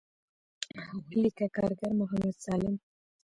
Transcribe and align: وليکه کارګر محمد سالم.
وليکه 1.09 1.47
کارګر 1.55 1.91
محمد 1.99 2.35
سالم. 2.43 2.75